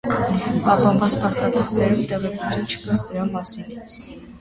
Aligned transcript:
Պահպանված 0.67 1.17
փաստաթղթերում 1.25 2.03
տեղեկություն 2.15 2.67
չկա 2.75 3.01
սրա 3.07 3.31
մասին։ 3.33 3.83